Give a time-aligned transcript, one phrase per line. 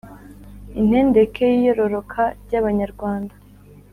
[0.79, 3.33] intondeke yiyororoka ry’Abanyarwanda